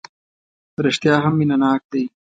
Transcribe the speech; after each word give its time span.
رېښتیا 0.83 1.15
هم 1.23 1.33
مینه 1.39 1.57
ناک 1.61 1.81
دی. 1.91 2.03